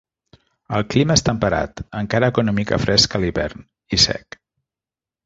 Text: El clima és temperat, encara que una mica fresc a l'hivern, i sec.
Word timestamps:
El 0.77 0.85
clima 0.93 1.17
és 1.19 1.23
temperat, 1.27 1.83
encara 2.01 2.29
que 2.37 2.45
una 2.45 2.55
mica 2.61 2.79
fresc 2.87 3.19
a 3.19 3.21
l'hivern, 3.25 3.63
i 3.99 4.01
sec. 4.05 4.39